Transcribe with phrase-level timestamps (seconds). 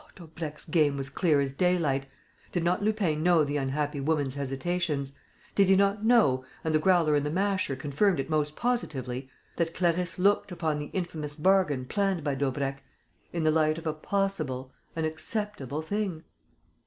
[0.03, 2.07] Oh, Daubrecq's game was clear as daylight!
[2.51, 5.11] Did not Lupin know the unhappy woman's hesitations?
[5.53, 9.75] Did he not know and the Growler and the Masher confirmed it most positively that
[9.75, 12.81] Clarisse looked upon the infamous bargain planned by Daubrecq
[13.31, 16.23] in the light of a possible, an acceptable thing?